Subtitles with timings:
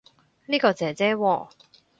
[0.47, 1.47] 呢個姐姐喎